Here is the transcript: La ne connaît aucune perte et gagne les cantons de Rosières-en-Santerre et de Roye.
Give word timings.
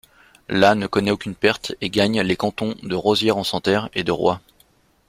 La 0.49 0.73
ne 0.73 0.87
connaît 0.87 1.11
aucune 1.11 1.35
perte 1.35 1.75
et 1.79 1.91
gagne 1.91 2.21
les 2.21 2.35
cantons 2.35 2.73
de 2.81 2.95
Rosières-en-Santerre 2.95 3.87
et 3.93 4.03
de 4.03 4.11
Roye. 4.11 4.39